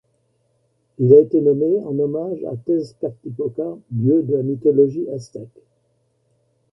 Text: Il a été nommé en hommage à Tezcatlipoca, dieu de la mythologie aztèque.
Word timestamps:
Il 0.97 1.13
a 1.13 1.19
été 1.19 1.39
nommé 1.41 1.77
en 1.85 1.99
hommage 1.99 2.43
à 2.45 2.57
Tezcatlipoca, 2.57 3.77
dieu 3.91 4.23
de 4.23 4.35
la 4.35 4.41
mythologie 4.41 5.07
aztèque. 5.11 5.61